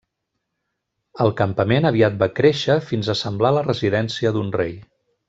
El 1.25 1.33
campament 1.41 1.87
aviat 1.89 2.17
va 2.25 2.29
créixer 2.41 2.79
fins 2.89 3.11
a 3.15 3.19
semblar 3.23 3.53
la 3.59 3.65
residència 3.69 4.33
d'un 4.39 4.51
rei. 4.61 4.75